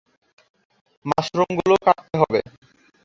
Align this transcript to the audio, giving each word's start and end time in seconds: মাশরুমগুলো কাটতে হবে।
মাশরুমগুলো 1.05 1.75
কাটতে 1.85 2.15
হবে। 2.21 2.39